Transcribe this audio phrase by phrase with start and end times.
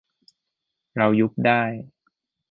[0.97, 1.61] เรา ยุบได้